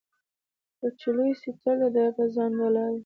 خو 0.77 0.87
چي 0.99 1.09
لوی 1.15 1.31
سي 1.41 1.49
تل 1.61 1.77
د 1.93 1.93
ده 1.95 2.05
په 2.15 2.23
ځان 2.33 2.51
بلاوي 2.59 2.99